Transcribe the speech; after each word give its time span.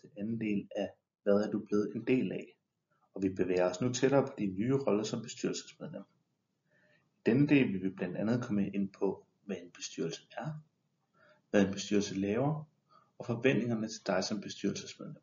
til 0.00 0.10
anden 0.16 0.40
del 0.40 0.68
af 0.76 0.90
Hvad 1.22 1.34
er 1.34 1.50
du 1.50 1.58
blevet 1.58 1.92
en 1.94 2.06
del 2.06 2.32
af? 2.32 2.58
Og 3.14 3.22
vi 3.22 3.28
bevæger 3.28 3.70
os 3.70 3.80
nu 3.80 3.92
tættere 3.92 4.26
på 4.26 4.32
din 4.38 4.56
nye 4.56 4.74
rolle 4.74 5.04
som 5.04 5.22
bestyrelsesmedlem. 5.22 6.02
I 7.16 7.20
denne 7.26 7.48
del 7.48 7.72
vil 7.72 7.82
vi 7.82 7.90
blandt 7.90 8.16
andet 8.16 8.44
komme 8.44 8.70
ind 8.70 8.92
på, 8.92 9.26
hvad 9.44 9.56
en 9.56 9.70
bestyrelse 9.70 10.22
er, 10.36 10.62
hvad 11.50 11.66
en 11.66 11.72
bestyrelse 11.72 12.14
laver, 12.14 12.64
og 13.18 13.26
forventningerne 13.26 13.88
til 13.88 14.06
dig 14.06 14.24
som 14.24 14.40
bestyrelsesmedlem. 14.40 15.22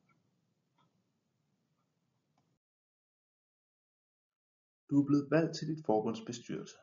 Du 4.89 5.01
er 5.01 5.05
blevet 5.05 5.31
valgt 5.31 5.55
til 5.55 5.67
dit 5.67 5.85
forbunds 5.85 6.21
bestyrelse. 6.25 6.75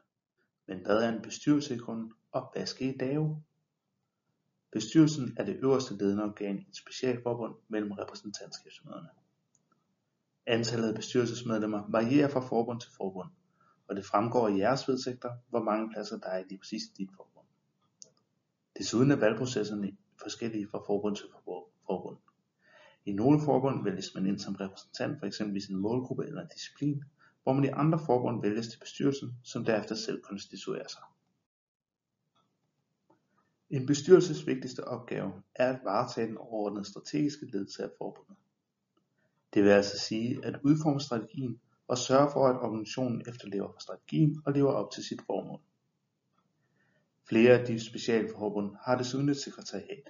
Men 0.66 0.80
hvad 0.80 1.02
er 1.02 1.08
en 1.08 1.22
bestyrelse 1.22 1.74
i 1.74 1.78
grunden, 1.78 2.12
og 2.32 2.50
hvad 2.52 2.66
skal 2.66 2.86
I 2.86 2.98
lave? 2.98 3.42
Bestyrelsen 4.76 5.34
er 5.36 5.44
det 5.44 5.56
øverste 5.62 5.96
ledende 5.96 6.24
organ 6.24 6.58
i 6.58 6.68
et 6.68 6.76
specialforbund 6.76 7.54
mellem 7.68 7.92
repræsentantskabsmøderne. 7.92 9.08
Antallet 10.46 10.88
af 10.88 10.94
bestyrelsesmedlemmer 10.94 11.90
varierer 11.90 12.28
fra 12.28 12.40
forbund 12.40 12.80
til 12.80 12.90
forbund, 12.96 13.28
og 13.88 13.96
det 13.96 14.04
fremgår 14.04 14.48
i 14.48 14.58
jeres 14.58 14.88
vedtægter, 14.88 15.30
hvor 15.50 15.62
mange 15.62 15.90
pladser 15.90 16.18
der 16.18 16.26
er 16.26 16.38
i 16.38 16.44
lige 16.48 16.58
præcis 16.58 16.82
dit 16.98 17.10
forbund. 17.16 17.46
Desuden 18.78 19.10
er 19.10 19.16
valgprocesserne 19.16 19.96
forskellige 20.22 20.68
fra 20.68 20.78
forbund 20.86 21.16
til 21.16 21.26
forbund. 21.86 22.16
I 23.04 23.12
nogle 23.12 23.40
forbund 23.40 23.84
vælges 23.84 24.14
man 24.14 24.26
ind 24.26 24.38
som 24.38 24.54
repræsentant 24.54 25.18
for 25.18 25.26
eksempelvis 25.26 25.66
en 25.66 25.76
målgruppe 25.76 26.26
eller 26.26 26.42
en 26.42 26.48
disciplin, 26.54 27.04
hvor 27.42 27.52
man 27.52 27.64
i 27.64 27.68
andre 27.68 27.98
forbund 28.06 28.42
vælges 28.42 28.68
til 28.68 28.78
bestyrelsen, 28.78 29.36
som 29.42 29.64
derefter 29.64 29.94
selv 29.94 30.22
konstituerer 30.22 30.88
sig. 30.88 31.02
En 33.70 33.86
bestyrelses 33.86 34.46
vigtigste 34.46 34.84
opgave 34.84 35.32
er 35.54 35.72
at 35.72 35.80
varetage 35.84 36.26
den 36.26 36.38
overordnede 36.38 36.84
strategiske 36.84 37.46
ledelse 37.46 37.82
af 37.82 37.90
forbundet. 37.98 38.36
Det 39.54 39.64
vil 39.64 39.70
altså 39.70 39.98
sige 39.98 40.44
at 40.44 40.60
udforme 40.64 41.00
strategien 41.00 41.60
og 41.88 41.98
sørge 41.98 42.30
for 42.32 42.46
at 42.48 42.56
organisationen 42.56 43.22
efterlever 43.28 43.72
strategien 43.78 44.42
og 44.44 44.52
lever 44.52 44.72
op 44.72 44.90
til 44.90 45.04
sit 45.04 45.22
formål. 45.26 45.60
Flere 47.28 47.58
af 47.58 47.66
de 47.66 47.80
specialforbund 47.80 48.76
har 48.84 48.98
desuden 48.98 49.28
et 49.28 49.36
sekretariat, 49.36 50.08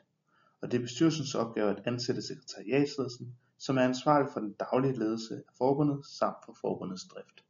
og 0.61 0.71
det 0.71 0.79
er 0.79 0.83
bestyrelsens 0.83 1.35
opgave 1.35 1.71
at 1.71 1.83
ansætte 1.87 2.23
sekretariatsledelsen, 2.23 3.37
som 3.59 3.77
er 3.77 3.83
ansvarlig 3.83 4.29
for 4.33 4.41
den 4.41 4.53
daglige 4.53 4.99
ledelse 4.99 5.35
af 5.35 5.53
forbundet 5.59 6.07
samt 6.07 6.37
for 6.45 6.57
forbundets 6.61 7.05
drift. 7.05 7.45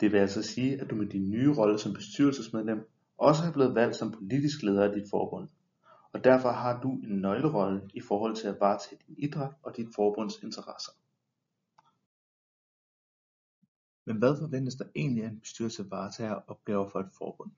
Det 0.00 0.12
vil 0.12 0.18
altså 0.18 0.42
sige 0.42 0.80
at 0.80 0.90
du 0.90 0.94
med 0.94 1.06
din 1.06 1.30
nye 1.30 1.54
rolle 1.54 1.78
som 1.78 1.92
bestyrelsesmedlem 1.92 2.88
også 3.18 3.44
er 3.44 3.52
blevet 3.52 3.74
valgt 3.74 3.96
som 3.96 4.12
politisk 4.12 4.62
leder 4.62 4.84
af 4.84 4.92
dit 4.94 5.10
forbund, 5.10 5.48
og 6.12 6.24
derfor 6.24 6.50
har 6.50 6.80
du 6.80 6.92
en 6.92 7.20
nøglerolle 7.20 7.90
i 7.94 8.00
forhold 8.00 8.36
til 8.36 8.48
at 8.48 8.60
varetage 8.60 9.00
din 9.06 9.14
idræt 9.18 9.52
og 9.62 9.76
dit 9.76 9.88
forbunds 9.94 10.42
interesser. 10.42 10.92
Men 14.04 14.16
hvad 14.16 14.36
forventes 14.36 14.74
der 14.74 14.84
egentlig 14.96 15.24
af 15.24 15.28
en 15.28 15.40
bestyrelse 15.40 15.90
varetager 15.90 16.40
opgaver 16.46 16.88
for 16.88 17.00
et 17.00 17.10
forbund? 17.18 17.50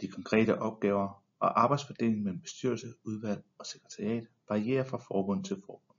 De 0.00 0.08
konkrete 0.08 0.58
opgaver 0.58 1.22
og 1.38 1.62
arbejdsfordelingen 1.62 2.24
mellem 2.24 2.40
bestyrelse, 2.40 2.86
udvalg 3.04 3.44
og 3.58 3.66
sekretariat 3.66 4.26
varierer 4.48 4.84
fra 4.84 4.98
forbund 4.98 5.44
til 5.44 5.62
forbund. 5.66 5.98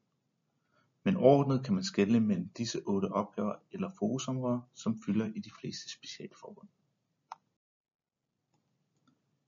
Men 1.03 1.17
overordnet 1.17 1.65
kan 1.65 1.73
man 1.73 1.83
skelne 1.83 2.19
mellem 2.19 2.49
disse 2.57 2.81
otte 2.85 3.05
opgaver 3.05 3.55
eller 3.71 3.89
fokusområder, 3.99 4.61
som 4.73 5.01
fylder 5.05 5.25
i 5.25 5.39
de 5.39 5.51
fleste 5.59 5.91
specialforbund. 5.91 6.67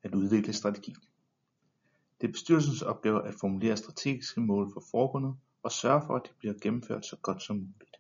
At 0.06 0.16
udvikle 0.16 0.54
strategi. 0.54 0.96
Det 2.22 2.28
er 2.28 2.32
bestyrelsens 2.32 2.82
opgave 2.82 3.28
at 3.28 3.36
formulere 3.42 3.78
strategiske 3.78 4.42
mål 4.42 4.74
for 4.74 4.84
forbundet 4.92 5.36
og 5.64 5.72
sørge 5.72 6.02
for, 6.06 6.16
at 6.16 6.22
de 6.26 6.34
bliver 6.40 6.54
gennemført 6.62 7.06
så 7.06 7.16
godt 7.22 7.42
som 7.44 7.56
muligt. 7.56 7.98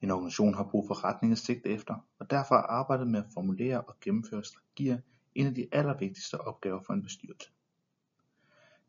En 0.00 0.10
organisation 0.10 0.54
har 0.54 0.68
brug 0.70 0.86
for 0.86 1.04
retning 1.04 1.32
at 1.32 1.38
sigte 1.38 1.68
efter, 1.68 1.94
og 2.18 2.30
derfor 2.30 2.54
er 2.54 2.62
arbejdet 2.62 3.06
med 3.08 3.18
at 3.24 3.32
formulere 3.34 3.80
og 3.80 4.00
gennemføre 4.00 4.44
strategier 4.44 4.98
en 5.34 5.46
af 5.46 5.54
de 5.54 5.68
allervigtigste 5.72 6.40
opgaver 6.40 6.80
for 6.86 6.92
en 6.92 7.02
bestyrelse. 7.02 7.50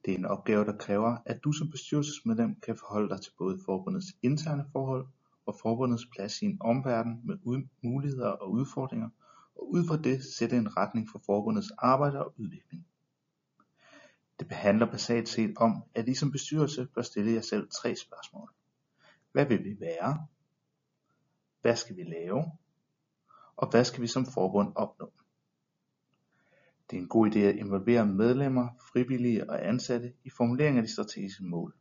Det 0.05 0.13
er 0.13 0.17
en 0.17 0.25
opgave, 0.25 0.65
der 0.65 0.77
kræver, 0.77 1.17
at 1.25 1.43
du 1.43 1.51
som 1.51 1.69
bestyrelsesmedlem 1.69 2.59
kan 2.59 2.77
forholde 2.77 3.09
dig 3.09 3.21
til 3.21 3.31
både 3.37 3.59
forbundets 3.65 4.07
interne 4.21 4.65
forhold 4.71 5.07
og 5.45 5.55
forbundets 5.61 6.05
plads 6.05 6.41
i 6.41 6.45
en 6.45 6.57
omverden 6.61 7.21
med 7.23 7.37
muligheder 7.83 8.29
og 8.29 8.51
udfordringer, 8.51 9.09
og 9.55 9.71
ud 9.71 9.87
fra 9.87 9.97
det 9.97 10.23
sætte 10.23 10.57
en 10.57 10.77
retning 10.77 11.09
for 11.09 11.21
forbundets 11.25 11.71
arbejde 11.77 12.25
og 12.25 12.33
udvikling. 12.37 12.87
Det 14.39 14.47
behandler 14.47 14.91
basalt 14.91 15.29
set 15.29 15.57
om, 15.57 15.83
at 15.95 16.07
I 16.07 16.13
som 16.13 16.31
bestyrelse 16.31 16.85
bør 16.85 17.01
stille 17.01 17.33
jer 17.33 17.41
selv 17.41 17.69
tre 17.69 17.95
spørgsmål. 17.95 18.51
Hvad 19.31 19.45
vil 19.45 19.63
vi 19.63 19.79
være? 19.79 20.27
Hvad 21.61 21.75
skal 21.75 21.95
vi 21.95 22.03
lave? 22.03 22.43
Og 23.55 23.69
hvad 23.71 23.85
skal 23.85 24.01
vi 24.01 24.07
som 24.07 24.25
forbund 24.25 24.73
opnå? 24.75 25.13
Det 26.89 26.97
er 26.97 27.01
en 27.01 27.07
god 27.07 27.27
idé 27.27 27.39
at 27.39 27.55
involvere 27.55 28.05
medlemmer, 28.05 28.67
frivillige 28.91 29.49
og 29.49 29.67
ansatte 29.67 30.13
i 30.23 30.29
formuleringen 30.29 30.77
af 30.77 30.87
de 30.87 30.93
strategiske 30.93 31.43
mål. 31.43 31.75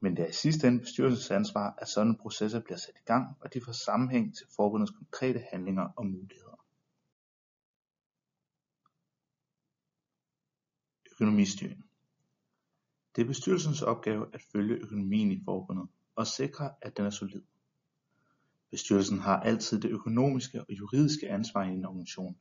Men 0.00 0.16
det 0.16 0.22
er 0.22 0.28
i 0.28 0.32
sidste 0.32 0.68
ende 0.68 0.80
bestyrelsens 0.80 1.30
ansvar, 1.30 1.74
at 1.78 1.88
sådanne 1.88 2.16
processer 2.16 2.60
bliver 2.60 2.78
sat 2.78 2.94
i 2.96 3.04
gang, 3.04 3.36
og 3.40 3.54
de 3.54 3.60
får 3.64 3.72
sammenhæng 3.72 4.36
til 4.36 4.46
forbundets 4.56 4.92
konkrete 4.92 5.44
handlinger 5.52 5.88
og 5.96 6.06
muligheder. 6.06 6.51
Økonomistyring 11.22 11.84
Det 13.16 13.22
er 13.22 13.26
bestyrelsens 13.26 13.82
opgave 13.82 14.26
at 14.34 14.42
følge 14.52 14.74
økonomien 14.74 15.32
i 15.32 15.42
forbundet 15.44 15.88
og 16.16 16.26
sikre, 16.26 16.70
at 16.82 16.96
den 16.96 17.06
er 17.06 17.10
solid. 17.10 17.42
Bestyrelsen 18.70 19.18
har 19.18 19.40
altid 19.40 19.80
det 19.80 19.90
økonomiske 19.90 20.60
og 20.60 20.66
juridiske 20.70 21.30
ansvar 21.30 21.64
i 21.64 21.68
en 21.68 21.84
organisation, 21.84 22.36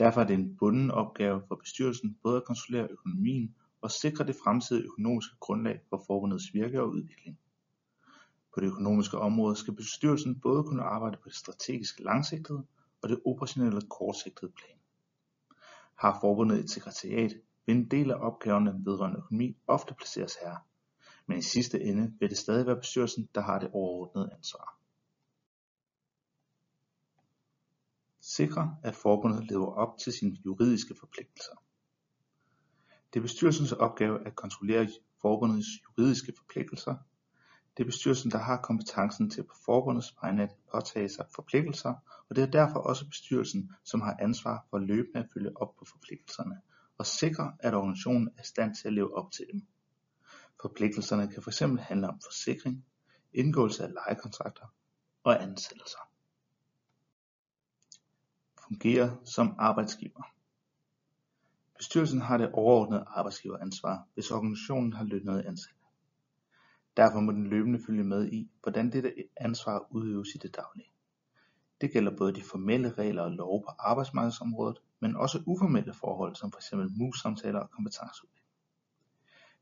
Derfor 0.00 0.20
er 0.20 0.26
det 0.26 0.34
en 0.34 0.56
bunden 0.56 0.90
opgave 0.90 1.42
for 1.48 1.54
bestyrelsen 1.54 2.18
både 2.22 2.36
at 2.36 2.44
kontrollere 2.44 2.88
økonomien 2.90 3.54
og 3.80 3.90
sikre 3.90 4.26
det 4.26 4.36
fremtidige 4.44 4.84
økonomiske 4.84 5.36
grundlag 5.40 5.80
for 5.88 6.04
forbundets 6.06 6.54
virke 6.54 6.82
og 6.82 6.88
udvikling. 6.88 7.38
På 8.54 8.60
det 8.60 8.66
økonomiske 8.66 9.18
område 9.18 9.56
skal 9.56 9.74
bestyrelsen 9.74 10.40
både 10.40 10.64
kunne 10.64 10.82
arbejde 10.82 11.16
på 11.16 11.28
det 11.28 11.36
strategiske 11.36 12.02
langsigtede 12.02 12.64
og 13.02 13.08
det 13.08 13.20
operationelle 13.24 13.80
kortsigtede 13.80 14.52
plan. 14.52 14.78
Har 15.94 16.18
forbundet 16.20 16.58
et 16.58 16.70
sekretariat, 16.70 17.32
en 17.70 17.90
del 17.90 18.10
af 18.10 18.16
opgaverne 18.20 18.84
vedrørende 18.84 19.18
økonomi 19.18 19.56
ofte 19.66 19.94
placeres 19.94 20.34
her, 20.34 20.56
men 21.26 21.38
i 21.38 21.42
sidste 21.42 21.80
ende 21.80 22.14
vil 22.20 22.30
det 22.30 22.38
stadig 22.38 22.66
være 22.66 22.76
bestyrelsen, 22.76 23.28
der 23.34 23.40
har 23.40 23.58
det 23.58 23.70
overordnede 23.72 24.32
ansvar. 24.32 24.76
Sikre 28.20 28.76
at 28.82 28.96
forbundet 28.96 29.50
lever 29.50 29.72
op 29.74 29.98
til 29.98 30.12
sine 30.12 30.36
juridiske 30.44 30.94
forpligtelser. 31.00 31.62
Det 33.12 33.20
er 33.20 33.22
bestyrelsens 33.22 33.72
opgave 33.72 34.26
at 34.26 34.36
kontrollere 34.36 34.88
forbundets 35.22 35.68
juridiske 35.84 36.32
forpligtelser. 36.36 36.96
Det 37.76 37.82
er 37.82 37.86
bestyrelsen, 37.86 38.30
der 38.30 38.38
har 38.38 38.56
kompetencen 38.56 39.30
til 39.30 39.42
på 39.42 39.54
forbundets 39.64 40.14
vegne 40.22 40.42
at 40.42 40.56
påtage 40.72 41.08
sig 41.08 41.26
forpligtelser, 41.34 41.94
og 42.28 42.36
det 42.36 42.42
er 42.42 42.50
derfor 42.50 42.80
også 42.80 43.08
bestyrelsen, 43.08 43.72
som 43.84 44.00
har 44.00 44.16
ansvar 44.20 44.66
for 44.70 44.78
løbende 44.78 45.18
at 45.18 45.28
følge 45.34 45.62
op 45.62 45.76
på 45.76 45.84
forpligtelserne 45.84 46.60
og 47.00 47.06
sikre, 47.06 47.52
at 47.58 47.74
organisationen 47.74 48.28
er 48.36 48.42
i 48.42 48.44
stand 48.44 48.74
til 48.74 48.88
at 48.88 48.94
leve 48.94 49.16
op 49.16 49.32
til 49.32 49.46
dem. 49.52 49.66
Forpligtelserne 50.60 51.32
kan 51.32 51.42
fx 51.42 51.58
handle 51.80 52.08
om 52.08 52.20
forsikring, 52.24 52.84
indgåelse 53.32 53.84
af 53.84 53.92
lejekontrakter 53.92 54.74
og 55.24 55.42
ansættelser 55.42 56.10
fungerer 58.70 59.16
som 59.24 59.54
arbejdsgiver. 59.58 60.22
Bestyrelsen 61.76 62.20
har 62.20 62.36
det 62.36 62.52
overordnede 62.52 63.04
arbejdsgiveransvar, 63.06 64.06
hvis 64.14 64.30
organisationen 64.30 64.92
har 64.92 65.04
lønnede 65.04 65.46
ansatte. 65.46 65.80
Derfor 66.96 67.20
må 67.20 67.32
den 67.32 67.46
løbende 67.46 67.80
følge 67.86 68.04
med 68.04 68.32
i, 68.32 68.50
hvordan 68.62 68.92
dette 68.92 69.14
ansvar 69.36 69.86
udøves 69.90 70.28
i 70.34 70.38
det 70.38 70.56
daglige. 70.56 70.92
Det 71.80 71.92
gælder 71.92 72.16
både 72.16 72.34
de 72.34 72.42
formelle 72.42 72.92
regler 72.92 73.22
og 73.22 73.30
love 73.30 73.62
på 73.62 73.70
arbejdsmarkedsområdet, 73.78 74.78
men 75.00 75.16
også 75.16 75.42
uformelle 75.46 75.94
forhold 75.94 76.36
som 76.36 76.52
f.eks. 76.52 76.72
mus-samtaler 76.98 77.60
og 77.60 77.70
kompetenceudvikling. 77.70 78.40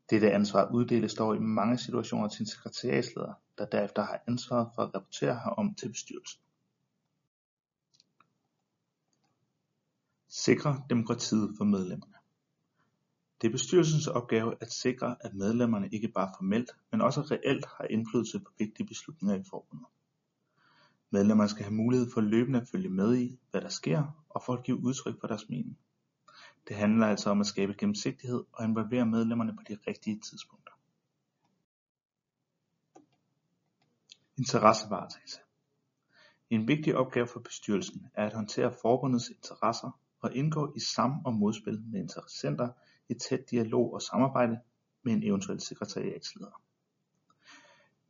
Dette 0.09 0.31
ansvar 0.31 0.71
uddeles 0.73 1.13
dog 1.13 1.35
i 1.35 1.39
mange 1.39 1.77
situationer 1.77 2.27
til 2.27 2.41
en 2.41 2.47
sekretariatsleder, 2.47 3.33
der 3.57 3.65
derefter 3.65 4.01
har 4.01 4.23
ansvaret 4.27 4.71
for 4.75 4.81
at 4.81 4.95
rapportere 4.95 5.35
herom 5.35 5.75
til 5.75 5.89
bestyrelsen. 5.89 6.41
Sikre 10.27 10.83
demokratiet 10.89 11.53
for 11.57 11.65
medlemmerne. 11.65 12.13
Det 13.41 13.47
er 13.47 13.51
bestyrelsens 13.51 14.07
opgave 14.07 14.55
at 14.61 14.71
sikre, 14.71 15.15
at 15.19 15.33
medlemmerne 15.33 15.89
ikke 15.91 16.07
bare 16.07 16.33
formelt, 16.37 16.71
men 16.91 17.01
også 17.01 17.21
reelt 17.21 17.65
har 17.65 17.83
indflydelse 17.83 18.39
på 18.39 18.51
vigtige 18.57 18.87
beslutninger 18.87 19.35
i 19.35 19.43
forbundet. 19.49 19.87
Medlemmerne 21.11 21.49
skal 21.49 21.63
have 21.63 21.73
mulighed 21.73 22.11
for 22.13 22.21
løbende 22.21 22.61
at 22.61 22.67
følge 22.67 22.89
med 22.89 23.17
i, 23.17 23.39
hvad 23.51 23.61
der 23.61 23.69
sker, 23.69 24.23
og 24.29 24.43
for 24.43 24.53
at 24.53 24.63
give 24.63 24.83
udtryk 24.83 25.19
for 25.19 25.27
deres 25.27 25.49
mening. 25.49 25.77
Det 26.67 26.75
handler 26.75 27.07
altså 27.07 27.29
om 27.29 27.39
at 27.39 27.45
skabe 27.45 27.73
gennemsigtighed 27.73 28.43
og 28.51 28.65
involvere 28.65 29.05
medlemmerne 29.05 29.55
på 29.55 29.63
de 29.69 29.77
rigtige 29.87 30.19
tidspunkter. 30.19 30.73
Interessevaretagelse 34.37 35.39
En 36.49 36.67
vigtig 36.67 36.95
opgave 36.95 37.27
for 37.27 37.39
bestyrelsen 37.39 38.07
er 38.13 38.25
at 38.25 38.33
håndtere 38.33 38.73
forbundets 38.81 39.29
interesser 39.29 39.99
og 40.21 40.35
indgå 40.35 40.73
i 40.75 40.79
sam- 40.79 41.25
og 41.25 41.33
modspil 41.33 41.83
med 41.91 41.99
interessenter 41.99 42.69
i 43.09 43.13
tæt 43.13 43.51
dialog 43.51 43.93
og 43.93 44.01
samarbejde 44.01 44.59
med 45.03 45.13
en 45.13 45.23
eventuel 45.23 45.59
sekretariatsleder. 45.61 46.61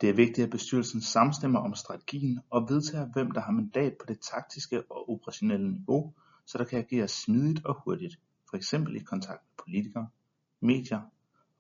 Det 0.01 0.09
er 0.09 0.13
vigtigt 0.13 0.45
at 0.45 0.51
bestyrelsen 0.51 1.01
samstemmer 1.01 1.59
om 1.59 1.75
strategien 1.75 2.39
og 2.49 2.69
vedtager 2.69 3.05
hvem 3.05 3.31
der 3.31 3.41
har 3.41 3.51
mandat 3.51 3.97
på 3.99 4.05
det 4.05 4.19
taktiske 4.19 4.91
og 4.91 5.09
operationelle 5.09 5.71
niveau, 5.71 6.13
så 6.45 6.57
der 6.57 6.63
kan 6.65 6.79
ageres 6.79 7.11
smidigt 7.11 7.65
og 7.65 7.81
hurtigt, 7.83 8.19
f.eks. 8.51 8.73
i 8.73 8.99
kontakt 8.99 9.41
med 9.43 9.63
politikere, 9.63 10.09
medier, 10.59 11.01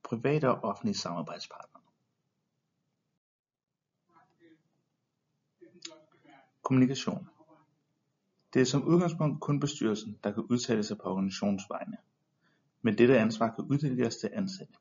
private 0.03 0.49
og 0.49 0.63
offentlige 0.63 0.97
samarbejdspartnere. 0.97 1.81
Kommunikation 6.61 7.29
Det 8.53 8.61
er 8.61 8.65
som 8.65 8.83
udgangspunkt 8.83 9.41
kun 9.41 9.59
bestyrelsen, 9.59 10.17
der 10.23 10.31
kan 10.31 10.43
udtale 10.43 10.83
sig 10.83 10.97
på 10.97 11.03
organisationens 11.03 11.63
vegne, 11.69 11.97
men 12.81 12.97
dette 12.97 13.19
ansvar 13.19 13.55
kan 13.55 13.63
uddelegeres 13.63 14.17
til 14.17 14.29
ansatte. 14.33 14.73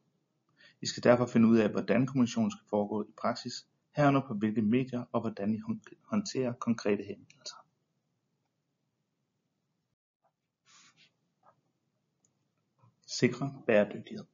I 0.83 0.87
skal 0.87 1.03
derfor 1.03 1.27
finde 1.27 1.49
ud 1.49 1.59
af, 1.59 1.71
hvordan 1.71 2.07
kommunikationen 2.07 2.51
skal 2.51 2.67
foregå 2.71 3.03
i 3.03 3.13
praksis, 3.17 3.67
herunder 3.97 4.21
på 4.29 4.35
hvilke 4.35 4.63
medier 4.63 5.05
og 5.13 5.21
hvordan 5.21 5.55
I 5.55 5.61
håndterer 6.03 6.53
konkrete 6.53 7.03
henvendelser. 7.03 7.57
Sikre 13.07 13.63
bæredygtighed 13.67 14.25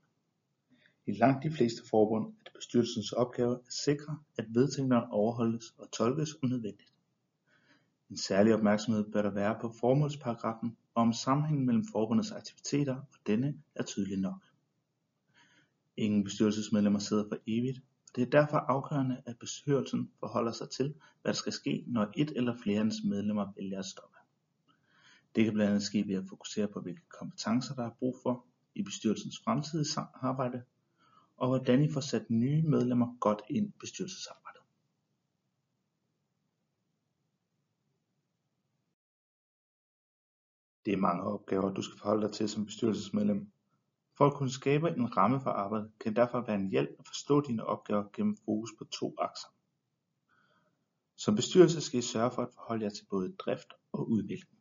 I 1.06 1.12
langt 1.12 1.42
de 1.42 1.50
fleste 1.50 1.88
forbund 1.90 2.26
er 2.26 2.44
det 2.44 2.52
bestyrelsens 2.54 3.12
opgave 3.12 3.54
at 3.66 3.72
sikre, 3.72 4.18
at 4.38 4.46
vedtægterne 4.48 5.12
overholdes 5.12 5.64
og 5.78 5.92
tolkes 5.92 6.30
om 6.42 6.48
nødvendigt. 6.48 6.92
En 8.10 8.16
særlig 8.16 8.54
opmærksomhed 8.54 9.12
bør 9.12 9.22
der 9.22 9.30
være 9.30 9.58
på 9.60 9.74
formålsparagraffen 9.80 10.76
og 10.94 11.02
om 11.02 11.12
sammenhængen 11.12 11.66
mellem 11.66 11.84
forbundets 11.92 12.32
aktiviteter 12.32 12.96
og 12.96 13.18
denne 13.26 13.62
er 13.74 13.82
tydelig 13.82 14.18
nok. 14.18 14.53
Ingen 15.96 16.24
bestyrelsesmedlemmer 16.24 16.98
sidder 16.98 17.28
for 17.28 17.38
evigt, 17.46 17.78
og 17.78 18.16
det 18.16 18.22
er 18.22 18.30
derfor 18.30 18.56
afgørende, 18.56 19.22
at 19.26 19.38
bestyrelsen 19.38 20.10
forholder 20.20 20.52
sig 20.52 20.70
til, 20.70 20.94
hvad 21.22 21.32
der 21.32 21.36
skal 21.38 21.52
ske, 21.52 21.84
når 21.86 22.12
et 22.16 22.30
eller 22.36 22.56
flere 22.62 22.78
af 22.78 22.84
dens 22.84 23.04
medlemmer 23.04 23.52
vælger 23.56 23.78
at 23.78 23.86
stoppe. 23.86 24.16
Det 25.34 25.44
kan 25.44 25.52
blandt 25.52 25.70
andet 25.70 25.82
ske 25.82 26.08
ved 26.08 26.14
at 26.14 26.24
fokusere 26.28 26.68
på, 26.68 26.80
hvilke 26.80 27.08
kompetencer 27.08 27.74
der 27.74 27.84
er 27.84 27.90
brug 27.98 28.16
for 28.22 28.46
i 28.74 28.82
bestyrelsens 28.82 29.40
fremtidige 29.44 30.00
arbejde, 30.14 30.62
og 31.36 31.48
hvordan 31.48 31.82
I 31.82 31.92
får 31.92 32.00
sat 32.00 32.30
nye 32.30 32.62
medlemmer 32.62 33.18
godt 33.20 33.42
ind 33.50 33.68
i 33.68 33.72
bestyrelsesarbejdet. 33.80 34.62
Det 40.84 40.92
er 40.92 40.96
mange 40.96 41.22
opgaver, 41.22 41.74
du 41.74 41.82
skal 41.82 41.98
forholde 41.98 42.26
dig 42.26 42.32
til 42.32 42.48
som 42.48 42.66
bestyrelsesmedlem. 42.66 43.53
For 44.16 44.26
at 44.26 44.34
kunne 44.34 44.50
skabe 44.50 44.88
en 44.90 45.16
ramme 45.16 45.40
for 45.40 45.50
arbejdet, 45.50 45.90
kan 46.00 46.12
det 46.12 46.16
derfor 46.16 46.40
være 46.40 46.56
en 46.56 46.70
hjælp 46.70 46.90
at 46.98 47.06
forstå 47.06 47.40
dine 47.40 47.64
opgaver 47.64 48.04
gennem 48.12 48.36
fokus 48.44 48.70
på 48.78 48.84
to 48.84 49.14
akser. 49.18 49.48
Som 51.16 51.36
bestyrelse 51.36 51.80
skal 51.80 51.98
I 51.98 52.02
sørge 52.02 52.30
for 52.30 52.42
at 52.42 52.54
forholde 52.54 52.84
jer 52.84 52.90
til 52.90 53.04
både 53.10 53.32
drift 53.32 53.68
og 53.92 54.10
udvikling. 54.10 54.58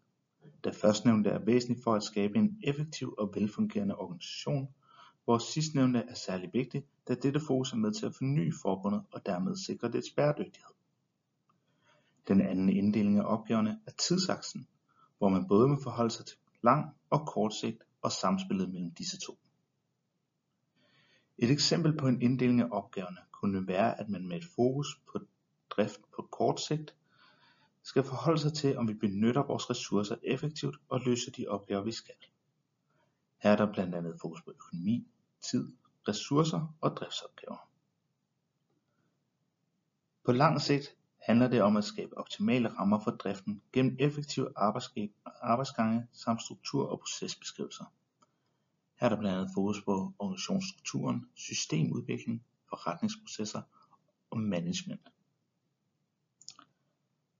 Da 0.64 0.70
førstnævnte 0.70 1.30
er 1.30 1.40
væsentligt 1.40 1.84
for 1.84 1.96
at 1.96 2.04
skabe 2.04 2.38
en 2.38 2.60
effektiv 2.64 3.16
og 3.18 3.32
velfungerende 3.36 3.96
organisation, 3.96 4.68
hvor 5.26 5.38
sidstnævnte 5.38 6.00
er 6.00 6.14
særlig 6.14 6.50
vigtigt, 6.54 6.86
da 7.08 7.16
dette 7.16 7.40
fokus 7.40 7.74
er 7.74 7.78
med 7.78 7.92
til 7.92 8.06
at 8.06 8.16
forny 8.16 8.54
forbundet 8.62 9.04
og 9.12 9.26
dermed 9.26 9.56
sikre 9.56 9.92
dets 9.92 10.10
bæredygtighed. 10.16 10.74
Den 12.28 12.42
anden 12.42 12.70
inddeling 12.70 13.18
af 13.18 13.24
opgaverne 13.26 13.80
er 13.88 13.92
tidsaksen, 13.92 14.68
hvor 15.18 15.30
man 15.30 15.48
både 15.48 15.68
må 15.68 15.80
forholde 15.84 16.12
sig 16.12 16.26
til 16.26 16.38
lang 16.62 16.96
og 17.10 17.28
kort 17.28 17.54
sigt 17.54 17.84
og 18.02 18.12
samspillet 18.12 18.70
mellem 18.74 18.92
disse 18.92 19.18
to. 19.20 19.38
Et 21.38 21.52
eksempel 21.52 21.98
på 21.98 22.08
en 22.08 22.22
inddeling 22.22 22.62
af 22.62 22.68
opgaverne 22.72 23.18
kunne 23.32 23.68
være 23.68 24.00
at 24.00 24.10
man 24.10 24.28
med 24.28 24.38
et 24.38 24.46
fokus 24.56 25.02
på 25.12 25.20
drift 25.70 26.02
på 26.16 26.28
kort 26.32 26.62
sigt 26.62 26.96
skal 27.84 28.04
forholde 28.04 28.42
sig 28.42 28.54
til 28.54 28.78
om 28.78 28.88
vi 28.88 28.94
benytter 28.94 29.44
vores 29.44 29.70
ressourcer 29.70 30.16
effektivt 30.24 30.76
og 30.90 31.00
løser 31.00 31.32
de 31.32 31.48
opgaver 31.48 31.84
vi 31.84 31.92
skal. 31.92 32.16
Her 33.38 33.52
er 33.52 33.56
der 33.56 33.74
blandt 33.74 33.96
andet 33.96 34.20
fokus 34.22 34.42
på 34.42 34.52
økonomi, 34.52 35.08
tid, 35.42 35.72
ressourcer 36.08 36.76
og 36.82 36.98
driftsopgaver. 36.98 37.70
På 40.26 40.32
lang 40.32 40.62
sigt 40.62 40.96
handler 41.22 41.48
det 41.48 41.62
om 41.62 41.78
at 41.78 41.84
skabe 41.84 42.18
optimale 42.18 42.70
rammer 42.70 43.00
for 43.00 43.12
driften 43.12 43.62
gennem 43.74 43.98
effektive 44.00 44.50
arbejdsgange 45.42 46.08
samt 46.12 46.42
struktur- 46.42 46.88
og 46.88 47.00
procesbeskrivelser. 47.00 47.86
Her 49.04 49.10
er 49.10 49.16
der 49.16 49.20
blandt 49.20 49.38
andet 49.38 49.54
fokus 49.56 49.82
på 49.82 50.14
organisationsstrukturen, 50.20 51.28
systemudvikling, 51.36 52.46
forretningsprocesser 52.70 53.62
og 54.30 54.40
management. 54.40 55.02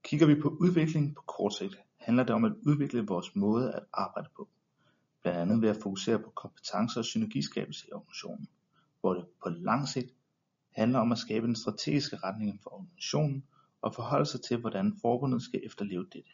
Kigger 0.02 0.26
vi 0.26 0.40
på 0.40 0.48
udvikling 0.48 1.14
på 1.14 1.22
kort 1.22 1.54
sigt, 1.54 1.78
handler 1.96 2.24
det 2.24 2.34
om 2.34 2.44
at 2.44 2.52
udvikle 2.66 3.06
vores 3.06 3.36
måde 3.36 3.72
at 3.74 3.84
arbejde 3.92 4.28
på, 4.36 4.48
blandt 5.22 5.38
andet 5.40 5.62
ved 5.62 5.68
at 5.68 5.82
fokusere 5.82 6.18
på 6.18 6.30
kompetencer 6.30 7.00
og 7.00 7.04
synergiskabelse 7.04 7.86
i 7.88 7.92
organisationen, 7.92 8.48
hvor 9.00 9.14
det 9.14 9.26
på 9.42 9.48
lang 9.48 9.88
sigt 9.88 10.14
handler 10.70 10.98
om 10.98 11.12
at 11.12 11.18
skabe 11.18 11.46
den 11.46 11.56
strategiske 11.56 12.16
retning 12.16 12.62
for 12.62 12.72
organisationen 12.74 13.44
og 13.80 13.94
forholde 13.94 14.26
sig 14.26 14.40
til 14.42 14.56
hvordan 14.56 14.98
forbundet 15.00 15.42
skal 15.42 15.60
efterleve 15.64 16.06
dette. 16.12 16.30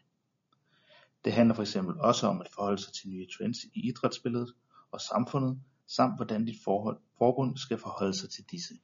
Det 1.24 1.32
handler 1.32 1.54
for 1.54 1.62
eksempel 1.62 2.00
også 2.00 2.26
om 2.26 2.40
at 2.40 2.48
forholde 2.54 2.82
sig 2.82 2.92
til 2.92 3.10
nye 3.10 3.26
trends 3.38 3.64
i 3.64 3.88
idrætsbilledet 3.88 4.54
og 4.92 5.00
samfundet 5.00 5.60
samt 5.86 6.16
hvordan 6.16 6.44
dit 6.44 6.62
forbund 6.64 7.56
skal 7.56 7.78
forholde 7.78 8.14
sig 8.14 8.30
til 8.30 8.44
disse. 8.50 8.74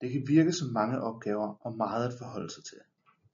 Det 0.00 0.12
kan 0.12 0.28
virke 0.28 0.52
som 0.52 0.68
mange 0.68 1.00
opgaver 1.00 1.66
og 1.66 1.76
meget 1.76 2.08
at 2.08 2.18
forholde 2.18 2.50
sig 2.50 2.64
til, 2.64 2.78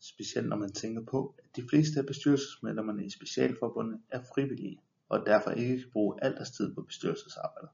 specielt 0.00 0.48
når 0.48 0.56
man 0.56 0.72
tænker 0.72 1.02
på, 1.04 1.34
at 1.38 1.56
de 1.56 1.69
fleste 1.70 2.00
af 2.00 2.06
bestyrelsesmedlemmerne 2.06 3.06
i 3.06 3.10
specialforbundet 3.10 4.00
er 4.10 4.22
frivillige 4.34 4.81
og 5.08 5.26
derfor 5.26 5.50
ikke 5.50 5.78
kan 5.78 5.90
bruge 5.93 6.25
al 6.25 6.34
deres 6.34 6.50
tid 6.50 6.75
på 6.75 6.82
bestyrelsesarbejdet. 6.82 7.70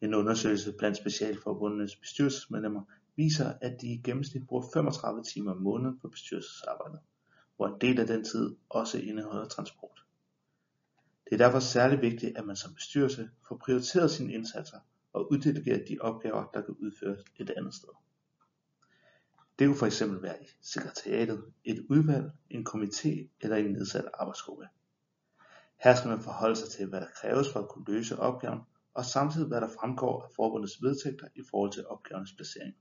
En 0.00 0.14
undersøgelse 0.14 0.72
blandt 0.78 0.96
specialforbundenes 0.96 1.96
bestyrelsesmedlemmer 1.96 2.82
viser, 3.16 3.52
at 3.60 3.80
de 3.80 3.86
i 3.86 3.96
gennemsnit 4.04 4.46
bruger 4.46 4.66
35 4.72 5.22
timer 5.22 5.52
om 5.52 5.62
måneden 5.62 5.98
på 5.98 6.08
bestyrelsesarbejdet, 6.08 7.00
hvor 7.58 7.66
en 7.68 7.80
del 7.80 8.00
af 8.00 8.06
den 8.06 8.24
tid 8.24 8.56
også 8.68 8.98
indeholder 8.98 9.48
transport. 9.48 10.04
Det 11.24 11.32
er 11.32 11.36
derfor 11.36 11.60
særlig 11.60 12.00
vigtigt, 12.00 12.38
at 12.38 12.46
man 12.46 12.56
som 12.56 12.74
bestyrelse 12.74 13.30
får 13.48 13.56
prioriteret 13.56 14.10
sine 14.10 14.32
indsatser 14.32 14.78
og 15.12 15.32
uddelegeret 15.32 15.84
de 15.88 15.98
opgaver, 16.00 16.50
der 16.54 16.60
kan 16.60 16.76
udføres 16.80 17.20
et 17.36 17.50
andet 17.50 17.74
sted. 17.74 17.88
Det 19.58 19.66
kunne 19.66 19.90
fx 19.90 20.02
være 20.02 20.42
i 20.42 20.46
sekretariatet, 20.60 21.44
et 21.64 21.86
udvalg, 21.90 22.30
en 22.50 22.66
komité 22.68 23.28
eller 23.40 23.56
en 23.56 23.72
nedsat 23.72 24.04
arbejdsgruppe. 24.14 24.68
Her 25.76 25.94
skal 25.94 26.08
man 26.08 26.20
forholde 26.20 26.56
sig 26.56 26.68
til, 26.68 26.86
hvad 26.86 27.00
der 27.00 27.06
kræves 27.14 27.52
for 27.52 27.60
at 27.60 27.68
kunne 27.68 27.84
løse 27.88 28.18
opgaven, 28.18 28.60
og 28.94 29.04
samtidig 29.04 29.48
hvad 29.48 29.60
der 29.60 29.68
fremgår 29.68 30.22
af 30.22 30.28
forbundets 30.36 30.82
vedtægter 30.82 31.28
i 31.34 31.42
forhold 31.50 31.72
til 31.72 31.86
opgavens 31.86 32.32
placering. 32.32 32.74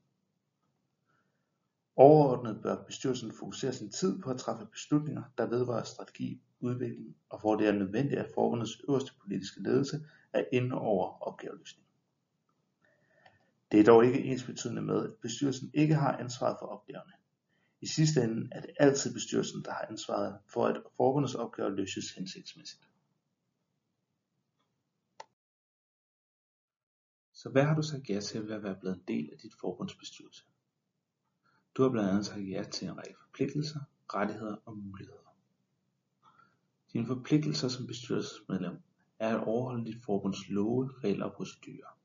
Overordnet 2.00 2.62
bør 2.64 2.84
bestyrelsen 2.84 3.32
fokusere 3.32 3.74
sin 3.74 3.92
tid 3.92 4.22
på 4.22 4.30
at 4.30 4.38
træffe 4.38 4.66
beslutninger, 4.66 5.24
der 5.38 5.46
vedrører 5.46 5.84
strategi, 5.84 6.42
udvikling 6.60 7.16
og 7.30 7.40
hvor 7.40 7.56
det 7.56 7.68
er 7.68 7.72
nødvendigt 7.72 8.20
at 8.20 8.32
forbundets 8.34 8.82
øverste 8.90 9.12
politiske 9.22 9.64
ledelse 9.64 10.06
er 10.34 10.44
inde 10.52 10.76
over 10.76 11.28
opgaveløsningen. 11.28 11.88
Det 13.72 13.80
er 13.80 13.84
dog 13.84 14.06
ikke 14.06 14.24
ensbetydende 14.24 14.82
med, 14.82 15.04
at 15.04 15.14
bestyrelsen 15.22 15.72
ikke 15.74 15.96
har 15.96 16.18
ansvaret 16.18 16.58
for 16.60 16.66
opgaverne. 16.66 17.14
I 17.82 17.88
sidste 17.88 18.24
ende 18.24 18.50
er 18.52 18.62
det 18.62 18.72
altid 18.80 19.14
bestyrelsen, 19.14 19.64
der 19.64 19.72
har 19.72 19.86
ansvaret 19.90 20.40
for 20.48 20.66
at 20.66 20.82
forbundets 20.98 21.36
opgaver 21.36 21.70
løses 21.70 22.12
hensigtsmæssigt. 22.12 22.82
Så 27.34 27.50
hvad 27.50 27.64
har 27.64 27.76
du 27.76 27.82
sagt 27.82 28.10
ja 28.10 28.20
til 28.20 28.48
ved 28.48 28.56
at 28.56 28.64
være 28.64 28.76
blevet 28.76 28.96
en 28.96 29.04
del 29.08 29.30
af 29.34 29.38
dit 29.38 29.54
forbunds 29.62 29.96
bestyrelse? 29.96 30.27
Du 31.78 31.84
har 31.84 31.90
blandt 31.90 32.10
andet 32.10 32.26
sagt 32.26 32.50
ja 32.50 32.64
til 32.64 32.88
en 32.88 32.98
række 32.98 33.16
forpligtelser, 33.22 33.80
rettigheder 34.14 34.58
og 34.66 34.78
muligheder. 34.78 35.36
Dine 36.94 37.08
forpligtelser 37.08 37.68
som 37.68 37.88
bestyrelsesmedlem 37.88 38.80
er 39.20 39.38
at 39.38 39.44
overholde 39.48 39.86
dit 39.86 40.04
forbunds 40.06 40.50
love, 40.50 40.92
regler 41.04 41.26
og 41.26 41.34
procedurer. 41.34 41.98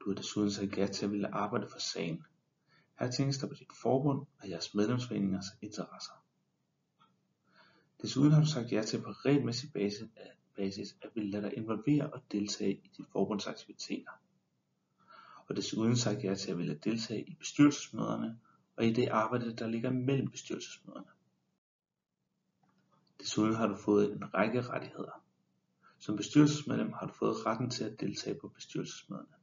Du 0.00 0.10
har 0.10 0.14
desuden 0.14 0.50
sagt 0.50 0.78
ja 0.78 0.86
til 0.86 1.04
at 1.04 1.12
ville 1.12 1.34
arbejde 1.34 1.68
for 1.68 1.78
sagen. 1.78 2.24
Her 2.98 3.10
tænkes 3.10 3.38
der 3.38 3.46
på 3.46 3.54
dit 3.54 3.72
forbund 3.82 4.26
og 4.38 4.48
jeres 4.48 4.74
medlemsforeningers 4.74 5.46
interesser. 5.62 6.24
Desuden 8.02 8.32
har 8.32 8.40
du 8.40 8.46
sagt 8.46 8.72
ja 8.72 8.82
til 8.82 9.02
på 9.02 9.10
regelmæssig 9.10 9.72
basis 10.56 10.96
at 11.02 11.10
ville 11.14 11.30
lade 11.30 11.42
dig 11.42 11.56
involvere 11.56 12.12
og 12.12 12.22
deltage 12.32 12.72
i 12.72 12.90
dit 12.96 13.06
forbunds 13.12 13.46
aktiviteter 13.46 14.10
og 15.48 15.56
desuden 15.56 15.96
sagt 15.96 16.24
ja 16.24 16.34
til 16.34 16.50
at 16.50 16.58
ville 16.58 16.74
deltage 16.74 17.22
i 17.28 17.34
bestyrelsesmøderne 17.34 18.38
og 18.76 18.84
i 18.86 18.92
det 18.92 19.08
arbejde, 19.08 19.56
der 19.56 19.66
ligger 19.66 19.90
mellem 19.90 20.30
bestyrelsesmøderne. 20.30 21.06
Desuden 23.20 23.54
har 23.54 23.66
du 23.66 23.76
fået 23.76 24.12
en 24.12 24.34
række 24.34 24.62
rettigheder. 24.62 25.22
Som 25.98 26.16
bestyrelsesmedlem 26.16 26.92
har 26.92 27.06
du 27.06 27.12
fået 27.12 27.46
retten 27.46 27.70
til 27.70 27.84
at 27.84 28.00
deltage 28.00 28.38
på 28.40 28.48
bestyrelsesmøderne, 28.48 29.34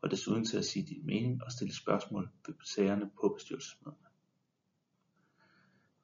og 0.00 0.10
desuden 0.10 0.44
til 0.44 0.58
at 0.58 0.64
sige 0.64 0.86
din 0.86 1.06
mening 1.06 1.44
og 1.44 1.52
stille 1.52 1.74
spørgsmål 1.74 2.30
ved 2.46 2.54
sagerne 2.64 3.10
på 3.20 3.28
bestyrelsesmøderne. 3.28 4.06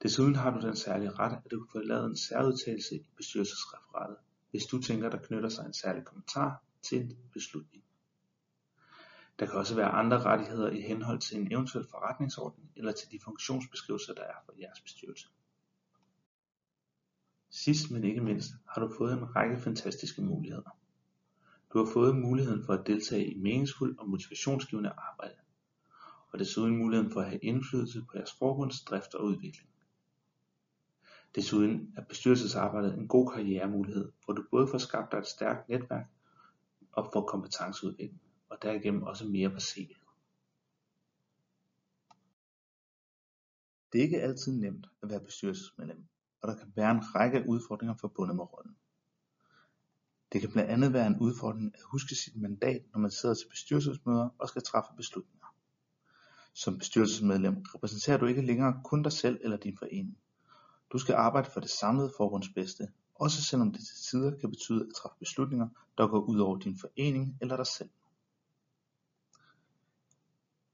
Desuden 0.02 0.34
har 0.34 0.50
du 0.50 0.66
den 0.66 0.76
særlige 0.76 1.10
ret, 1.10 1.38
at 1.44 1.50
du 1.50 1.64
kan 1.64 1.72
få 1.72 1.78
lavet 1.78 2.06
en 2.06 2.16
særudtalelse 2.16 2.96
i 2.96 3.06
bestyrelsesreferatet, 3.16 4.16
hvis 4.50 4.64
du 4.64 4.82
tænker, 4.82 5.10
der 5.10 5.18
knytter 5.18 5.48
sig 5.48 5.66
en 5.66 5.72
særlig 5.72 6.04
kommentar 6.04 6.62
til 6.82 7.00
en 7.00 7.18
beslutning. 7.32 7.81
Der 9.38 9.46
kan 9.46 9.58
også 9.58 9.74
være 9.74 9.88
andre 9.88 10.22
rettigheder 10.22 10.70
i 10.70 10.80
henhold 10.80 11.18
til 11.18 11.40
en 11.40 11.52
eventuel 11.52 11.86
forretningsorden 11.90 12.70
eller 12.76 12.92
til 12.92 13.10
de 13.10 13.18
funktionsbeskrivelser, 13.24 14.14
der 14.14 14.22
er 14.22 14.34
for 14.44 14.52
jeres 14.60 14.80
bestyrelse. 14.80 15.28
Sidst 17.50 17.90
men 17.90 18.04
ikke 18.04 18.20
mindst 18.20 18.50
har 18.68 18.80
du 18.80 18.94
fået 18.98 19.12
en 19.12 19.36
række 19.36 19.56
fantastiske 19.56 20.22
muligheder. 20.22 20.76
Du 21.72 21.78
har 21.78 21.92
fået 21.92 22.16
muligheden 22.16 22.64
for 22.64 22.72
at 22.72 22.86
deltage 22.86 23.26
i 23.26 23.38
meningsfuld 23.38 23.98
og 23.98 24.08
motivationsgivende 24.08 24.90
arbejde, 24.90 25.34
og 26.32 26.38
desuden 26.38 26.76
muligheden 26.76 27.12
for 27.12 27.20
at 27.20 27.28
have 27.28 27.38
indflydelse 27.38 28.04
på 28.10 28.16
jeres 28.16 28.32
forbunds 28.38 28.80
drift 28.80 29.14
og 29.14 29.24
udvikling. 29.24 29.68
Desuden 31.34 31.94
er 31.96 32.02
bestyrelsesarbejdet 32.04 32.94
en 32.94 33.08
god 33.08 33.30
karrieremulighed, 33.30 34.12
hvor 34.24 34.34
du 34.34 34.44
både 34.50 34.68
får 34.68 34.78
skabt 34.78 35.12
dig 35.12 35.18
et 35.18 35.26
stærkt 35.26 35.68
netværk 35.68 36.06
og 36.92 37.10
får 37.12 37.26
kompetenceudvikling, 37.26 38.22
og 38.52 38.58
derigennem 38.62 39.02
også 39.02 39.24
mere 39.24 39.50
på 39.50 39.60
Det 43.92 43.98
er 43.98 44.02
ikke 44.02 44.22
altid 44.22 44.52
nemt 44.52 44.86
at 45.02 45.10
være 45.10 45.20
bestyrelsesmedlem, 45.20 46.04
og 46.42 46.48
der 46.48 46.56
kan 46.56 46.72
være 46.76 46.90
en 46.90 47.14
række 47.14 47.44
udfordringer 47.48 47.94
forbundet 48.00 48.36
med 48.36 48.52
rollen. 48.52 48.76
Det 50.32 50.40
kan 50.40 50.50
blandt 50.50 50.70
andet 50.70 50.92
være 50.92 51.06
en 51.06 51.18
udfordring 51.18 51.74
at 51.74 51.80
huske 51.82 52.14
sit 52.14 52.36
mandat, 52.36 52.82
når 52.92 53.00
man 53.00 53.10
sidder 53.10 53.34
til 53.34 53.48
bestyrelsesmøder 53.48 54.28
og 54.38 54.48
skal 54.48 54.62
træffe 54.62 54.90
beslutninger. 54.96 55.46
Som 56.54 56.78
bestyrelsesmedlem 56.78 57.64
repræsenterer 57.74 58.18
du 58.18 58.26
ikke 58.26 58.42
længere 58.42 58.80
kun 58.84 59.02
dig 59.02 59.12
selv 59.12 59.40
eller 59.42 59.56
din 59.56 59.78
forening. 59.78 60.18
Du 60.92 60.98
skal 60.98 61.14
arbejde 61.14 61.50
for 61.50 61.60
det 61.60 61.70
samlede 61.70 62.12
forbunds 62.16 62.48
bedste, 62.48 62.88
også 63.14 63.42
selvom 63.42 63.72
det 63.72 63.80
til 63.80 63.96
tider 64.10 64.38
kan 64.40 64.50
betyde 64.50 64.86
at 64.88 64.94
træffe 64.94 65.16
beslutninger, 65.18 65.68
der 65.98 66.08
går 66.08 66.20
ud 66.20 66.38
over 66.38 66.58
din 66.58 66.78
forening 66.78 67.38
eller 67.40 67.56
dig 67.56 67.66
selv. 67.66 67.90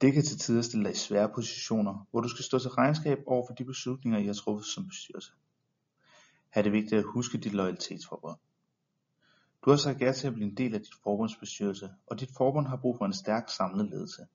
Det 0.00 0.12
kan 0.12 0.22
til 0.22 0.38
tider 0.38 0.62
stille 0.62 0.84
dig 0.84 0.92
i 0.92 0.96
svære 0.96 1.28
positioner, 1.34 2.06
hvor 2.10 2.20
du 2.20 2.28
skal 2.28 2.44
stå 2.44 2.58
til 2.58 2.70
regnskab 2.70 3.18
over 3.26 3.46
for 3.46 3.54
de 3.54 3.64
beslutninger, 3.64 4.18
I 4.18 4.26
har 4.26 4.32
truffet 4.32 4.66
som 4.66 4.86
bestyrelse. 4.86 5.32
Her 6.54 6.60
er 6.60 6.62
det 6.62 6.72
vigtigt 6.72 6.98
at 6.98 7.04
huske 7.14 7.38
dit 7.38 7.52
loyalitetsforbund. 7.52 8.38
Du 9.64 9.70
har 9.70 9.76
sagt 9.76 10.00
ja 10.00 10.12
til 10.12 10.26
at 10.26 10.34
blive 10.34 10.48
en 10.48 10.56
del 10.56 10.74
af 10.74 10.80
dit 10.80 10.94
forbundsbestyrelse, 11.02 11.90
og 12.06 12.20
dit 12.20 12.30
forbund 12.36 12.66
har 12.66 12.76
brug 12.76 12.98
for 12.98 13.04
en 13.04 13.12
stærk 13.12 13.48
samlet 13.48 13.88
ledelse. 13.90 14.26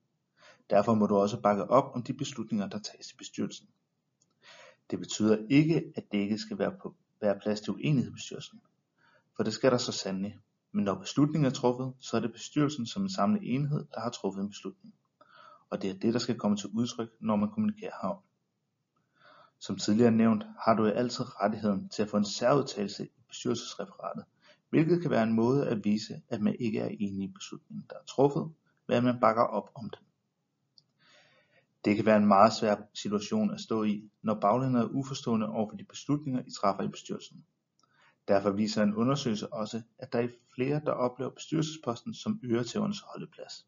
Derfor 0.70 0.93
må 0.93 1.08
du 1.08 1.15
også 1.15 1.41
bakke 1.41 1.63
op 1.63 1.96
om 1.96 2.03
de 2.03 2.13
beslutninger, 2.13 2.67
der 2.67 2.79
tages 2.79 3.12
i 3.12 3.15
bestyrelsen. 3.15 3.67
Det 4.91 5.00
betyder 5.00 5.38
ikke, 5.50 5.93
at 5.96 6.03
det 6.12 6.17
ikke 6.17 6.38
skal 6.38 6.60
være, 6.60 6.75
på, 6.82 6.96
være 7.22 7.39
plads 7.39 7.62
til 7.62 7.74
uenighed 7.74 8.12
i 8.12 8.13
bestyrelsen, 8.13 8.62
for 9.36 9.43
det 9.43 9.53
skal 9.53 9.72
der 9.72 9.77
så 9.77 9.91
sandelig. 9.91 10.39
Men 10.72 10.86
når 10.86 10.96
beslutningen 11.00 11.46
er 11.46 11.53
truffet, 11.53 11.93
så 12.00 12.17
er 12.17 12.22
det 12.22 12.32
bestyrelsen 12.32 12.86
som 12.86 13.03
en 13.03 13.10
samlet 13.10 13.41
enhed, 13.43 13.86
der 13.93 14.00
har 14.00 14.10
truffet 14.10 14.41
en 14.41 14.50
beslutning. 14.50 14.93
Og 15.74 15.82
det 15.82 15.89
er 15.89 15.94
det, 15.94 16.13
der 16.13 16.20
skal 16.20 16.38
komme 16.38 16.58
til 16.58 16.70
udtryk, 16.74 17.10
når 17.20 17.36
man 17.36 17.50
kommunikerer 17.50 17.92
herom. 18.01 18.18
Som 19.60 19.77
tidligere 19.77 20.12
nævnt, 20.12 20.44
har 20.60 20.75
du 20.75 20.86
altid 20.86 21.42
rettigheden 21.42 21.89
til 21.89 22.03
at 22.03 22.10
få 22.10 22.18
en 22.18 22.25
særudtalelse 22.25 23.06
i 23.06 23.10
bestyrelsesreferatet, 23.27 24.25
hvilket 24.70 25.01
kan 25.01 25.12
være 25.12 25.24
en 25.24 25.34
måde 25.34 25.68
at 25.68 25.86
vise, 25.86 26.22
at 26.30 26.42
man 26.42 26.56
ikke 26.60 26.80
er 26.80 26.88
enig 26.88 27.24
i 27.24 27.32
beslutningen, 27.34 27.86
der 27.89 27.96
er 27.96 28.03
truffet, 28.08 28.51
men 28.88 28.98
at 28.98 29.03
man 29.03 29.20
bakker 29.20 29.44
op 29.44 29.72
om 29.75 29.89
den. 29.89 30.06
Det 31.86 31.96
kan 31.96 32.06
være 32.06 32.18
en 32.18 32.27
meget 32.27 32.53
svær 32.53 32.75
situation 32.94 33.53
at 33.53 33.60
stå 33.60 33.84
i, 33.84 34.10
når 34.22 34.34
baglandet 34.34 34.82
er 34.82 34.88
uforstående 34.88 35.48
over 35.48 35.70
for 35.70 35.77
de 35.77 35.84
beslutninger, 35.84 36.42
I 36.48 36.51
træffer 36.51 36.84
i 36.84 36.88
bestyrelsen. 36.88 37.46
Derfor 38.27 38.51
viser 38.51 38.84
en 38.84 38.96
undersøgelse 38.96 39.53
også, 39.53 39.82
at 39.98 40.13
der 40.13 40.20
er 40.20 40.27
flere, 40.56 40.82
der 40.86 40.92
oplever 40.92 41.32
bestyrelsesposten 41.32 42.13
som 42.13 42.39
øretævernes 42.44 43.00
holdeplads. 43.00 43.65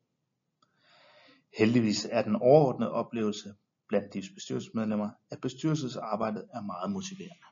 Heldigvis 1.58 2.08
er 2.12 2.22
den 2.22 2.36
overordnede 2.36 2.92
oplevelse 2.92 3.56
blandt 3.88 4.14
de 4.14 4.24
bestyrelsesmedlemmer, 4.34 5.10
at 5.30 5.42
bestyrelsesarbejdet 5.42 6.50
er 6.54 6.62
meget 6.62 6.92
motiverende. 6.92 7.46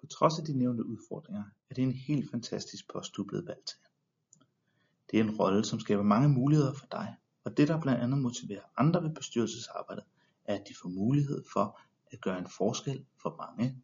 På 0.00 0.06
trods 0.06 0.38
af 0.38 0.44
de 0.44 0.58
nævnte 0.58 0.86
udfordringer, 0.86 1.44
er 1.70 1.74
det 1.74 1.82
en 1.82 1.92
helt 1.92 2.30
fantastisk 2.30 2.92
post, 2.92 3.16
du 3.16 3.22
er 3.22 3.26
blevet 3.26 3.46
valgt 3.46 3.66
til. 3.66 3.78
Det 5.10 5.20
er 5.20 5.24
en 5.24 5.36
rolle, 5.36 5.64
som 5.64 5.80
skaber 5.80 6.02
mange 6.02 6.28
muligheder 6.28 6.72
for 6.72 6.86
dig, 6.86 7.16
og 7.44 7.56
det 7.56 7.68
der 7.68 7.80
blandt 7.80 8.02
andet 8.02 8.18
motiverer 8.18 8.62
andre 8.76 9.02
ved 9.02 9.14
bestyrelsesarbejdet, 9.14 10.04
er 10.44 10.54
at 10.54 10.68
de 10.68 10.74
får 10.82 10.88
mulighed 10.88 11.44
for 11.52 11.80
at 12.12 12.20
gøre 12.20 12.38
en 12.38 12.48
forskel 12.48 13.06
for 13.22 13.36
mange, 13.36 13.82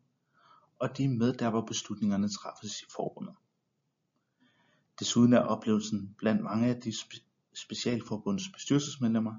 og 0.79 0.99
de 0.99 1.05
er 1.05 1.09
med 1.09 1.33
der 1.33 1.51
hvor 1.51 1.61
beslutningerne 1.61 2.29
træffes 2.29 2.83
i 2.83 2.85
forbundet. 2.97 3.35
Desuden 4.99 5.33
er 5.33 5.41
oplevelsen 5.41 6.15
blandt 6.19 6.43
mange 6.43 6.69
af 6.69 6.81
de 6.81 6.93
specialforbunds 7.55 8.49
bestyrelsesmedlemmer, 8.53 9.35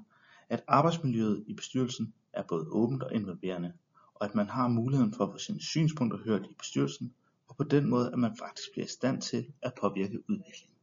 at 0.48 0.64
arbejdsmiljøet 0.66 1.44
i 1.46 1.54
bestyrelsen 1.54 2.14
er 2.32 2.42
både 2.42 2.66
åbent 2.68 3.02
og 3.02 3.14
involverende, 3.14 3.72
og 4.14 4.24
at 4.24 4.34
man 4.34 4.48
har 4.48 4.68
muligheden 4.68 5.14
for 5.14 5.24
at 5.24 5.32
få 5.32 5.38
sine 5.38 5.60
synspunkter 5.60 6.18
hørt 6.18 6.46
i 6.50 6.54
bestyrelsen, 6.58 7.14
og 7.48 7.56
på 7.56 7.64
den 7.64 7.88
måde 7.90 8.12
at 8.12 8.18
man 8.18 8.36
faktisk 8.36 8.72
bliver 8.72 8.84
i 8.84 8.88
stand 8.88 9.22
til 9.22 9.52
at 9.62 9.74
påvirke 9.80 10.30
udviklingen. 10.30 10.74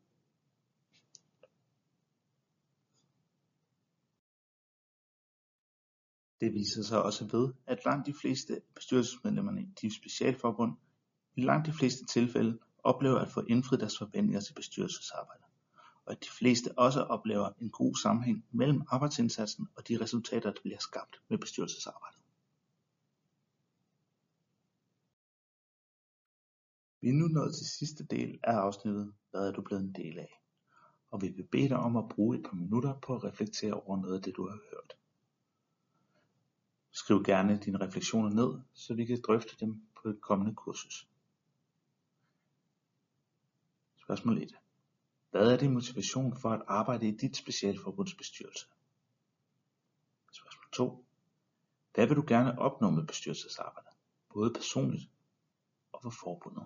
Det 6.39 6.53
viser 6.53 6.83
sig 6.83 7.03
også 7.03 7.25
ved, 7.31 7.53
at 7.65 7.85
langt 7.85 8.07
de 8.07 8.13
fleste 8.13 8.61
bestyrelsesmedlemmerne 8.75 9.61
i 9.61 9.67
de 9.81 9.95
specialforbund 9.95 10.77
i 11.35 11.41
langt 11.41 11.67
de 11.67 11.73
fleste 11.73 12.05
tilfælde 12.05 12.59
oplever 12.83 13.19
at 13.19 13.31
få 13.31 13.41
indfriet 13.47 13.79
deres 13.79 13.97
forventninger 13.97 14.41
til 14.41 14.53
bestyrelsesarbejdet, 14.53 15.45
og 16.05 16.11
at 16.11 16.23
de 16.23 16.29
fleste 16.29 16.77
også 16.77 17.01
oplever 17.01 17.49
en 17.61 17.69
god 17.69 17.95
sammenhæng 17.95 18.45
mellem 18.51 18.81
arbejdsindsatsen 18.87 19.67
og 19.75 19.87
de 19.87 20.01
resultater, 20.01 20.51
der 20.51 20.61
bliver 20.61 20.79
skabt 20.79 21.21
med 21.29 21.37
bestyrelsesarbejdet. 21.37 22.21
Vi 27.01 27.09
er 27.09 27.13
nu 27.13 27.27
nået 27.27 27.55
til 27.55 27.65
sidste 27.65 28.05
del 28.05 28.39
af 28.43 28.53
afsnittet, 28.53 29.13
hvad 29.31 29.47
er 29.47 29.51
du 29.51 29.61
blevet 29.61 29.83
en 29.83 29.95
del 29.95 30.19
af? 30.19 30.41
Og 31.11 31.21
vi 31.21 31.27
vil 31.27 31.43
bede 31.43 31.69
dig 31.69 31.77
om 31.77 31.97
at 31.97 32.09
bruge 32.09 32.37
et 32.37 32.43
par 32.45 32.55
minutter 32.55 32.99
på 32.99 33.15
at 33.15 33.23
reflektere 33.23 33.73
over 33.73 34.01
noget 34.01 34.15
af 34.15 34.21
det, 34.21 34.35
du 34.35 34.47
har 34.47 34.59
hørt. 34.71 34.97
Skriv 36.91 37.23
gerne 37.23 37.57
dine 37.57 37.79
refleksioner 37.79 38.29
ned, 38.29 38.61
så 38.73 38.93
vi 38.93 39.05
kan 39.05 39.21
drøfte 39.27 39.55
dem 39.59 39.81
på 40.01 40.09
et 40.09 40.21
kommende 40.21 40.55
kursus. 40.55 41.10
Spørgsmål 44.11 44.37
1. 44.37 44.55
Hvad 45.29 45.51
er 45.51 45.57
din 45.57 45.73
motivation 45.73 46.37
for 46.37 46.49
at 46.49 46.61
arbejde 46.67 47.07
i 47.07 47.11
dit 47.11 47.37
specialforbunds 47.37 48.15
bestyrelse? 48.15 48.65
Spørgsmål 50.31 50.71
2. 50.73 51.05
Hvad 51.93 52.07
vil 52.07 52.15
du 52.15 52.23
gerne 52.27 52.59
opnå 52.59 52.89
med 52.89 53.07
bestyrelsesarbejdet, 53.07 53.93
både 54.33 54.53
personligt 54.53 55.09
og 55.91 56.01
for 56.01 56.09
forbundet? 56.09 56.65